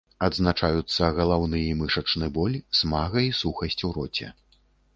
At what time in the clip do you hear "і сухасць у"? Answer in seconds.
3.29-3.95